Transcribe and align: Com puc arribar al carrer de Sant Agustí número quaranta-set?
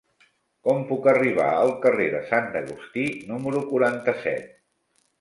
Com 0.67 0.79
puc 0.91 1.05
arribar 1.11 1.51
al 1.59 1.75
carrer 1.85 2.09
de 2.15 2.23
Sant 2.33 2.51
Agustí 2.65 3.07
número 3.33 3.65
quaranta-set? 3.71 4.55